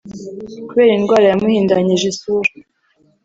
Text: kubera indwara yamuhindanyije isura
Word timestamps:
kubera 0.67 0.91
indwara 0.95 1.25
yamuhindanyije 1.31 2.05
isura 2.11 2.49